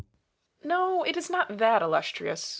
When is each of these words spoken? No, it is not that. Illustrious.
No, 0.63 1.03
it 1.03 1.15
is 1.15 1.29
not 1.29 1.59
that. 1.59 1.83
Illustrious. 1.83 2.49